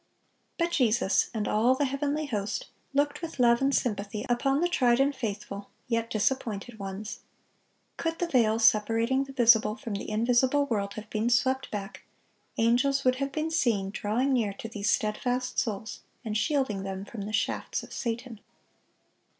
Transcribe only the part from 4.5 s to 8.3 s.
the tried and faithful yet disappointed ones. Could the